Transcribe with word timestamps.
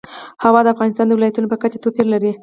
هوا 0.43 0.59
د 0.63 0.67
افغانستان 0.73 1.05
د 1.07 1.11
ولایاتو 1.15 1.51
په 1.53 1.57
کچه 1.61 1.77
توپیر 1.83 2.05
لري. 2.13 2.31